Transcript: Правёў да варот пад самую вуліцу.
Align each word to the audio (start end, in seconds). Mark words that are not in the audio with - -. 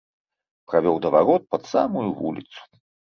Правёў 0.71 0.95
да 1.03 1.11
варот 1.15 1.43
пад 1.51 1.67
самую 1.73 2.03
вуліцу. 2.23 2.59